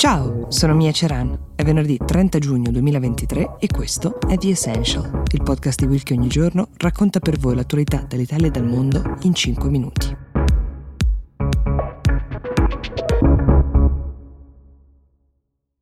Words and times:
Ciao, 0.00 0.50
sono 0.50 0.74
Mia 0.74 0.92
Ceran. 0.92 1.52
È 1.54 1.62
venerdì 1.62 1.98
30 2.02 2.38
giugno 2.38 2.70
2023 2.70 3.56
e 3.58 3.66
questo 3.66 4.18
è 4.22 4.38
The 4.38 4.48
Essential, 4.48 5.24
il 5.30 5.42
podcast 5.42 5.78
di 5.78 5.84
Will 5.84 6.02
che 6.02 6.14
ogni 6.14 6.28
giorno 6.28 6.68
racconta 6.78 7.20
per 7.20 7.38
voi 7.38 7.54
l'attualità 7.54 8.06
dall'Italia 8.08 8.46
e 8.46 8.50
dal 8.50 8.64
mondo 8.64 9.18
in 9.24 9.34
5 9.34 9.68
minuti. 9.68 10.16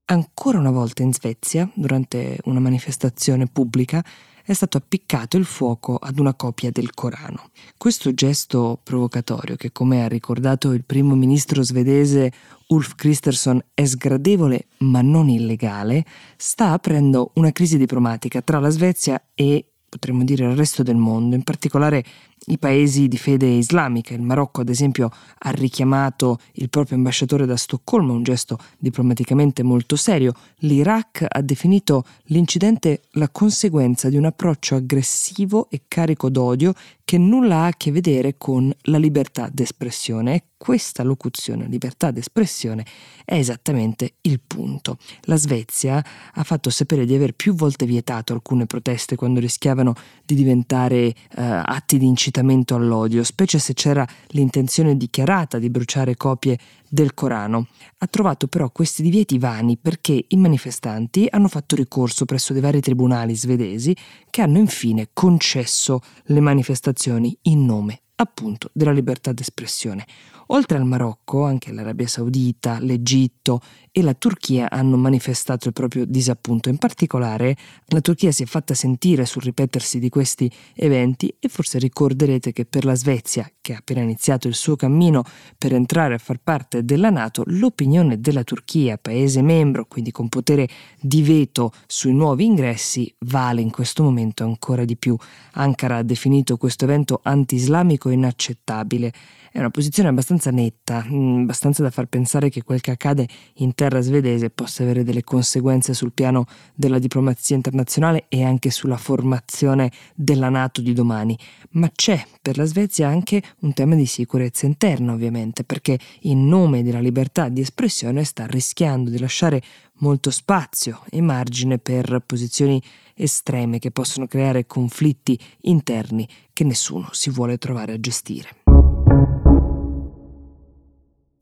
Ancora 0.07 0.59
una 0.59 0.73
volta 0.73 1.05
in 1.05 1.13
Svezia, 1.13 1.71
durante 1.75 2.39
una 2.47 2.59
manifestazione 2.59 3.47
pubblica, 3.47 4.05
è 4.53 4.55
stato 4.55 4.79
appiccato 4.79 5.37
il 5.37 5.45
fuoco 5.45 5.97
ad 5.97 6.19
una 6.19 6.33
copia 6.33 6.71
del 6.71 6.95
Corano. 6.95 7.51
Questo 7.77 8.15
gesto 8.15 8.81
provocatorio, 8.83 9.57
che 9.57 9.73
come 9.73 10.03
ha 10.03 10.09
ricordato 10.09 10.73
il 10.73 10.85
primo 10.85 11.15
ministro 11.15 11.63
svedese 11.63 12.33
Ulf 12.69 12.95
Kristersson 12.95 13.63
è 13.75 13.85
sgradevole 13.85 14.69
ma 14.79 15.03
non 15.03 15.29
illegale, 15.29 16.03
sta 16.39 16.73
aprendo 16.73 17.33
una 17.35 17.53
crisi 17.53 17.77
diplomatica 17.77 18.41
tra 18.41 18.59
la 18.59 18.71
Svezia 18.71 19.23
e 19.35 19.67
potremmo 19.89 20.25
dire 20.25 20.45
il 20.45 20.57
resto 20.57 20.83
del 20.83 20.97
mondo, 20.97 21.35
in 21.35 21.43
particolare 21.43 22.05
i 22.47 22.59
paesi 22.59 23.09
di 23.09 23.17
fede 23.17 23.47
islamica. 23.47 24.15
Il 24.15 24.23
Marocco, 24.23 24.61
ad 24.61 24.69
esempio, 24.69 25.11
ha 25.39 25.51
richiamato 25.51 26.39
il 26.53 26.69
proprio 26.69 26.97
ambasciatore 26.97 27.47
da 27.47 27.57
Stoccolma, 27.57 28.13
un 28.13 28.23
gesto 28.23 28.59
diplomaticamente 28.79 29.63
molto 29.63 29.97
serio. 29.97 30.33
L'Iraq 30.59 31.27
ha 31.29 31.41
definito 31.43 32.05
l'incidente 32.25 33.03
la 33.13 33.29
conseguenza 33.29 34.09
di 34.09 34.17
un 34.17 34.25
approccio 34.25 34.77
aggressivo 34.77 35.69
e 35.71 35.83
carico 35.89 36.29
d'odio 36.31 36.73
che 37.05 37.19
nulla 37.19 37.63
ha 37.63 37.67
a 37.67 37.75
che 37.77 37.91
vedere 37.91 38.37
con 38.37 38.73
la 38.83 38.99
libertà 38.99 39.49
d'espressione. 39.51 40.45
Questa 40.59 41.05
locuzione, 41.05 41.69
libertà 41.69 42.11
d'espressione, 42.11 42.85
è 43.25 43.37
esattamente 43.37 44.15
il 44.23 44.41
punto. 44.45 44.99
La 45.23 45.37
Svezia 45.37 46.05
ha 46.35 46.43
fatto 46.43 46.69
sapere 46.69 47.07
di 47.07 47.15
aver 47.15 47.35
più 47.35 47.55
volte 47.55 47.87
vietato 47.87 48.33
alcune 48.33 48.67
proteste 48.67 49.15
quando 49.15 49.39
rischiavano 49.39 49.95
di 50.25 50.35
diventare 50.35 50.97
eh, 50.97 51.15
atti 51.37 51.97
di 51.97 52.07
incitamento 52.07 52.75
all'odio, 52.75 53.23
specie 53.23 53.61
se 53.61 53.73
c'era 53.73 54.05
l'intenzione 54.31 54.97
dichiarata 54.97 55.61
di 55.61 55.71
bruciare 55.71 56.17
copie 56.17 56.59
del 56.89 57.15
Corano. 57.15 57.69
Ha 57.99 58.07
trovato 58.09 58.49
però 58.49 58.69
questi 58.71 59.01
divieti 59.01 59.39
vani 59.39 59.77
perché 59.77 60.25
i 60.27 60.37
manifestanti 60.37 61.29
hanno 61.31 61.49
fatto 61.49 61.77
ricorso 61.77 62.25
presso 62.25 62.53
dei 62.53 62.63
vari 62.63 62.81
tribunali 62.81 63.37
svedesi 63.37 63.97
che 64.29 64.43
hanno 64.43 64.59
infine 64.59 65.11
concesso 65.13 66.01
le 66.25 66.41
manifestazioni 66.41 67.39
in 67.43 67.65
nome 67.65 68.01
appunto 68.21 68.71
della 68.73 68.93
libertà 68.93 69.33
d'espressione. 69.33 70.05
Oltre 70.51 70.79
al 70.79 70.87
Marocco, 70.87 71.45
anche 71.45 71.73
l'Arabia 71.73 72.07
Saudita, 72.07 72.79
l'Egitto 72.81 73.61
e 73.93 74.01
la 74.01 74.15
Turchia 74.15 74.71
hanno 74.71 74.97
manifestato 74.97 75.69
il 75.69 75.75
proprio 75.75 76.07
disappunto. 76.07 76.71
In 76.71 76.79
particolare, 76.79 77.55
la 77.87 78.01
Turchia 78.01 78.33
si 78.33 78.45
è 78.45 78.47
fatta 78.47 78.73
sentire 78.73 79.27
sul 79.27 79.43
ripetersi 79.43 79.99
di 79.99 80.09
questi 80.09 80.51
eventi 80.75 81.35
e 81.39 81.49
forse 81.49 81.79
ricorderete 81.79 82.53
che 82.53 82.65
per 82.65 82.87
la 82.87 82.95
Svezia, 82.95 83.51
che 83.61 83.75
ha 83.75 83.79
appena 83.79 84.01
iniziato 84.01 84.49
il 84.49 84.55
suo 84.55 84.75
cammino 84.75 85.23
per 85.59 85.75
entrare 85.75 86.15
a 86.15 86.19
far 86.19 86.39
parte 86.43 86.83
della 86.83 87.11
Nato, 87.11 87.43
l'opinione 87.47 88.19
della 88.19 88.43
Turchia, 88.43 88.97
paese 88.97 89.43
membro, 89.43 89.85
quindi 89.87 90.13
con 90.13 90.31
potere 90.31 90.67
di 90.99 91.23
veto 91.23 91.73
sui 91.87 92.15
nuovi 92.15 92.47
ingressi, 92.47 93.15
vale 93.27 93.61
in 93.61 93.71
questo 93.71 94.03
momento 94.03 94.45
ancora 94.45 94.87
di 94.87 94.97
più. 94.97 95.15
Ankara 95.53 95.99
ha 95.99 96.03
definito 96.03 96.57
questo 96.57 96.85
evento 96.85 97.21
anti-islamico 97.23 98.08
inaccettabile 98.11 99.13
è 99.51 99.59
una 99.59 99.71
posizione 99.71 100.09
abbastanza 100.09 100.51
netta, 100.51 101.05
mm, 101.07 101.43
abbastanza 101.43 101.83
da 101.83 101.91
far 101.91 102.07
pensare 102.07 102.49
che 102.51 102.63
quel 102.63 102.81
che 102.81 102.91
accade 102.91 103.27
in 103.57 103.75
terra 103.75 104.01
svedese 104.01 104.51
possa 104.51 104.83
avere 104.83 105.05
delle 105.05 105.25
conseguenze 105.25 105.95
sul 105.95 106.13
piano 106.13 106.47
della 106.75 106.99
diplomazia 106.99 107.57
internazionale 107.57 108.27
e 108.29 108.45
anche 108.45 108.71
sulla 108.71 108.97
formazione 108.97 109.91
della 110.15 110.49
Nato 110.49 110.81
di 110.81 110.93
domani. 110.93 111.39
Ma 111.71 111.91
c'è 111.95 112.25
per 112.41 112.57
la 112.57 112.65
Svezia 112.65 113.09
anche 113.09 113.43
un 113.61 113.73
tema 113.73 113.95
di 113.95 114.07
sicurezza 114.07 114.67
interna, 114.67 115.13
ovviamente, 115.13 115.65
perché 115.65 115.99
in 116.23 116.47
nome 116.47 116.83
della 116.83 117.01
libertà 117.01 117.49
di 117.49 117.61
espressione 117.61 118.25
sta 118.25 118.47
rischiando 118.47 119.11
di 119.11 119.19
lasciare 119.19 119.63
molto 120.01 120.31
spazio 120.31 121.03
e 121.11 121.21
margine 121.21 121.79
per 121.79 122.23
posizioni 122.25 122.81
estreme 123.15 123.79
che 123.79 123.91
possono 123.91 124.27
creare 124.27 124.67
conflitti 124.67 125.39
interni 125.63 126.29
che 126.53 126.65
nessuno 126.65 127.09
si 127.13 127.31
vuole 127.31 127.59
trovare 127.59 127.93
a 127.95 128.01
gestire. 128.01 128.58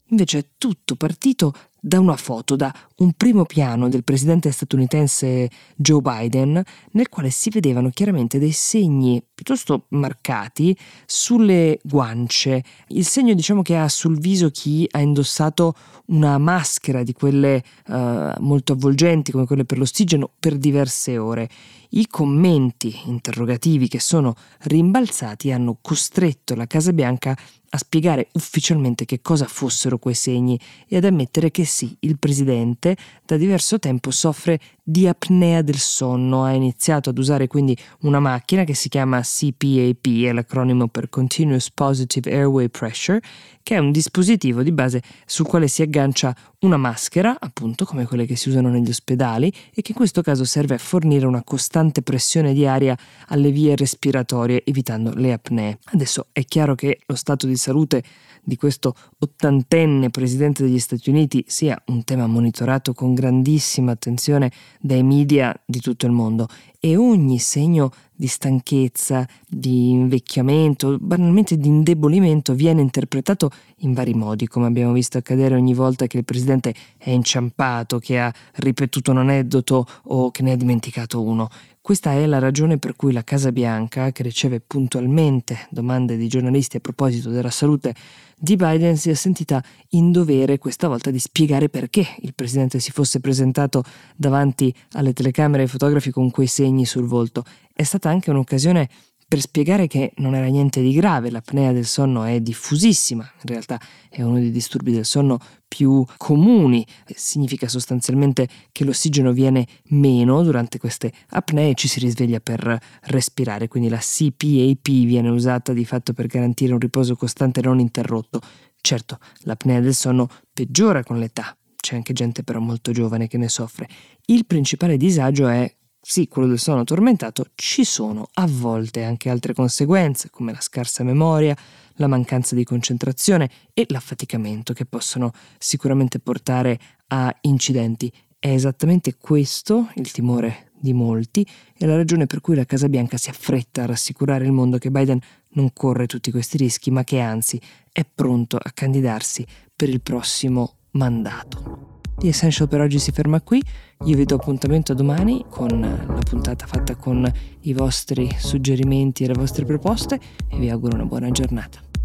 Invece 0.08 0.38
è 0.38 0.46
tutto 0.56 0.94
partito 0.96 1.54
da 1.86 2.00
una 2.00 2.16
foto, 2.16 2.56
da 2.56 2.74
un 2.96 3.12
primo 3.12 3.44
piano 3.44 3.88
del 3.88 4.02
presidente 4.02 4.50
statunitense 4.50 5.48
Joe 5.76 6.00
Biden, 6.00 6.60
nel 6.90 7.08
quale 7.08 7.30
si 7.30 7.48
vedevano 7.48 7.90
chiaramente 7.90 8.40
dei 8.40 8.50
segni 8.50 9.22
piuttosto 9.32 9.84
marcati 9.90 10.76
sulle 11.06 11.78
guance. 11.84 12.64
Il 12.88 13.06
segno 13.06 13.34
diciamo 13.34 13.62
che 13.62 13.76
ha 13.76 13.88
sul 13.88 14.18
viso 14.18 14.50
chi 14.50 14.84
ha 14.90 14.98
indossato 14.98 15.74
una 16.06 16.38
maschera 16.38 17.04
di 17.04 17.12
quelle 17.12 17.62
uh, 17.86 18.32
molto 18.40 18.72
avvolgenti 18.72 19.30
come 19.30 19.46
quelle 19.46 19.64
per 19.64 19.78
l'ossigeno 19.78 20.28
per 20.40 20.56
diverse 20.56 21.18
ore. 21.18 21.48
I 21.90 22.08
commenti 22.08 23.02
interrogativi 23.04 23.86
che 23.86 24.00
sono 24.00 24.34
rimbalzati 24.62 25.52
hanno 25.52 25.78
costretto 25.80 26.56
la 26.56 26.66
Casa 26.66 26.92
Bianca 26.92 27.36
a 27.70 27.78
spiegare 27.78 28.28
ufficialmente 28.32 29.04
che 29.04 29.20
cosa 29.20 29.46
fossero 29.46 29.98
quei 29.98 30.14
segni 30.14 30.58
e 30.88 30.96
ad 30.96 31.04
ammettere 31.04 31.50
che 31.50 31.64
sì, 31.76 31.94
il 32.00 32.18
presidente 32.18 32.96
da 33.26 33.36
diverso 33.36 33.78
tempo 33.78 34.10
soffre 34.10 34.58
di 34.82 35.06
apnea 35.06 35.60
del 35.60 35.76
sonno, 35.76 36.44
ha 36.44 36.52
iniziato 36.52 37.10
ad 37.10 37.18
usare 37.18 37.48
quindi 37.48 37.76
una 38.02 38.18
macchina 38.18 38.64
che 38.64 38.72
si 38.72 38.88
chiama 38.88 39.20
CPAP, 39.20 40.24
è 40.24 40.32
l'acronimo 40.32 40.88
per 40.88 41.10
Continuous 41.10 41.70
Positive 41.70 42.32
Airway 42.32 42.70
Pressure, 42.70 43.20
che 43.62 43.74
è 43.74 43.78
un 43.78 43.90
dispositivo 43.90 44.62
di 44.62 44.72
base 44.72 45.02
sul 45.26 45.44
quale 45.44 45.68
si 45.68 45.82
aggancia 45.82 46.34
una 46.60 46.78
maschera, 46.78 47.36
appunto 47.38 47.84
come 47.84 48.06
quelle 48.06 48.24
che 48.24 48.36
si 48.36 48.48
usano 48.48 48.70
negli 48.70 48.88
ospedali, 48.88 49.52
e 49.74 49.82
che 49.82 49.90
in 49.90 49.96
questo 49.96 50.22
caso 50.22 50.44
serve 50.44 50.76
a 50.76 50.78
fornire 50.78 51.26
una 51.26 51.42
costante 51.42 52.00
pressione 52.00 52.54
di 52.54 52.66
aria 52.66 52.96
alle 53.26 53.50
vie 53.50 53.76
respiratorie, 53.76 54.62
evitando 54.64 55.12
le 55.14 55.34
apnee. 55.34 55.78
Adesso 55.84 56.28
è 56.32 56.42
chiaro 56.44 56.74
che 56.74 57.00
lo 57.04 57.16
stato 57.16 57.46
di 57.46 57.56
salute 57.56 58.02
di 58.46 58.56
questo 58.56 58.94
ottantenne 59.18 60.10
presidente 60.10 60.62
degli 60.62 60.78
Stati 60.78 61.10
Uniti 61.10 61.44
sia 61.66 61.82
un 61.86 62.04
tema 62.04 62.28
monitorato 62.28 62.94
con 62.94 63.12
grandissima 63.12 63.90
attenzione 63.90 64.52
dai 64.78 65.02
media 65.02 65.52
di 65.64 65.80
tutto 65.80 66.06
il 66.06 66.12
mondo 66.12 66.46
e 66.86 66.96
ogni 66.96 67.40
segno 67.40 67.90
di 68.14 68.28
stanchezza, 68.28 69.26
di 69.44 69.90
invecchiamento, 69.90 70.96
banalmente 71.00 71.58
di 71.58 71.66
indebolimento 71.66 72.54
viene 72.54 72.80
interpretato 72.80 73.50
in 73.78 73.92
vari 73.92 74.14
modi, 74.14 74.46
come 74.46 74.66
abbiamo 74.66 74.92
visto 74.92 75.18
accadere 75.18 75.56
ogni 75.56 75.74
volta 75.74 76.06
che 76.06 76.18
il 76.18 76.24
presidente 76.24 76.72
è 76.96 77.10
inciampato, 77.10 77.98
che 77.98 78.20
ha 78.20 78.32
ripetuto 78.54 79.10
un 79.10 79.18
aneddoto 79.18 79.84
o 80.04 80.30
che 80.30 80.42
ne 80.44 80.52
ha 80.52 80.56
dimenticato 80.56 81.20
uno. 81.20 81.48
Questa 81.86 82.14
è 82.14 82.26
la 82.26 82.40
ragione 82.40 82.78
per 82.78 82.96
cui 82.96 83.12
la 83.12 83.22
Casa 83.22 83.52
Bianca, 83.52 84.10
che 84.10 84.24
riceve 84.24 84.58
puntualmente 84.58 85.68
domande 85.70 86.16
di 86.16 86.26
giornalisti 86.26 86.78
a 86.78 86.80
proposito 86.80 87.30
della 87.30 87.50
salute 87.50 87.94
di 88.36 88.56
Biden, 88.56 88.96
si 88.96 89.08
è 89.08 89.14
sentita 89.14 89.62
in 89.90 90.10
dovere 90.10 90.58
questa 90.58 90.88
volta 90.88 91.12
di 91.12 91.20
spiegare 91.20 91.68
perché 91.68 92.04
il 92.22 92.34
presidente 92.34 92.80
si 92.80 92.90
fosse 92.90 93.20
presentato 93.20 93.84
davanti 94.16 94.74
alle 94.94 95.12
telecamere 95.12 95.60
e 95.60 95.66
ai 95.66 95.70
fotografi 95.70 96.10
con 96.10 96.32
quei 96.32 96.48
segni 96.76 96.84
sul 96.84 97.06
volto. 97.06 97.44
È 97.72 97.82
stata 97.82 98.10
anche 98.10 98.30
un'occasione 98.30 98.88
per 99.28 99.40
spiegare 99.40 99.88
che 99.88 100.12
non 100.18 100.36
era 100.36 100.46
niente 100.46 100.80
di 100.80 100.92
grave, 100.92 101.30
l'apnea 101.30 101.72
del 101.72 101.84
sonno 101.84 102.22
è 102.22 102.40
diffusissima, 102.40 103.24
in 103.24 103.48
realtà 103.48 103.80
è 104.08 104.22
uno 104.22 104.38
dei 104.38 104.52
disturbi 104.52 104.92
del 104.92 105.04
sonno 105.04 105.40
più 105.66 106.04
comuni, 106.16 106.86
significa 107.12 107.66
sostanzialmente 107.66 108.46
che 108.70 108.84
l'ossigeno 108.84 109.32
viene 109.32 109.66
meno 109.88 110.44
durante 110.44 110.78
queste 110.78 111.12
apnee 111.30 111.70
e 111.70 111.74
ci 111.74 111.88
si 111.88 111.98
risveglia 111.98 112.38
per 112.38 112.78
respirare, 113.02 113.66
quindi 113.66 113.88
la 113.88 113.98
CPAP 113.98 114.88
viene 114.88 115.28
usata 115.28 115.72
di 115.72 115.84
fatto 115.84 116.12
per 116.12 116.26
garantire 116.28 116.72
un 116.72 116.78
riposo 116.78 117.16
costante 117.16 117.60
non 117.60 117.80
interrotto. 117.80 118.40
Certo, 118.80 119.18
l'apnea 119.40 119.80
del 119.80 119.94
sonno 119.94 120.28
peggiora 120.52 121.02
con 121.02 121.18
l'età, 121.18 121.56
c'è 121.74 121.96
anche 121.96 122.12
gente 122.12 122.44
però 122.44 122.60
molto 122.60 122.92
giovane 122.92 123.26
che 123.26 123.38
ne 123.38 123.48
soffre. 123.48 123.88
Il 124.26 124.46
principale 124.46 124.96
disagio 124.96 125.48
è 125.48 125.68
sì, 126.08 126.28
quello 126.28 126.46
del 126.46 126.60
sonno 126.60 126.84
tormentato, 126.84 127.46
ci 127.56 127.82
sono 127.82 128.28
a 128.34 128.46
volte 128.46 129.02
anche 129.02 129.28
altre 129.28 129.54
conseguenze, 129.54 130.30
come 130.30 130.52
la 130.52 130.60
scarsa 130.60 131.02
memoria, 131.02 131.56
la 131.94 132.06
mancanza 132.06 132.54
di 132.54 132.62
concentrazione 132.62 133.50
e 133.74 133.86
l'affaticamento, 133.88 134.72
che 134.72 134.86
possono 134.86 135.32
sicuramente 135.58 136.20
portare 136.20 136.78
a 137.08 137.36
incidenti. 137.40 138.10
È 138.38 138.48
esattamente 138.48 139.16
questo 139.16 139.90
il 139.96 140.08
timore 140.12 140.70
di 140.78 140.92
molti 140.92 141.44
e 141.76 141.86
la 141.86 141.96
ragione 141.96 142.26
per 142.26 142.40
cui 142.40 142.54
la 142.54 142.64
Casa 142.64 142.88
Bianca 142.88 143.16
si 143.16 143.28
affretta 143.28 143.82
a 143.82 143.86
rassicurare 143.86 144.44
il 144.44 144.52
mondo 144.52 144.78
che 144.78 144.92
Biden 144.92 145.18
non 145.54 145.72
corre 145.72 146.06
tutti 146.06 146.30
questi 146.30 146.56
rischi, 146.56 146.92
ma 146.92 147.02
che 147.02 147.18
anzi 147.18 147.60
è 147.90 148.04
pronto 148.04 148.58
a 148.62 148.70
candidarsi 148.72 149.44
per 149.74 149.88
il 149.88 150.00
prossimo 150.00 150.76
mandato. 150.92 151.75
The 152.18 152.28
Essential 152.28 152.66
per 152.66 152.80
oggi 152.80 152.98
si 152.98 153.12
ferma 153.12 153.42
qui, 153.42 153.62
io 154.04 154.16
vi 154.16 154.24
do 154.24 154.36
appuntamento 154.36 154.94
domani 154.94 155.44
con 155.50 155.80
la 155.80 156.20
puntata 156.28 156.66
fatta 156.66 156.96
con 156.96 157.30
i 157.60 157.72
vostri 157.74 158.34
suggerimenti 158.38 159.24
e 159.24 159.26
le 159.26 159.34
vostre 159.34 159.66
proposte 159.66 160.18
e 160.48 160.58
vi 160.58 160.70
auguro 160.70 160.94
una 160.94 161.04
buona 161.04 161.30
giornata. 161.30 161.95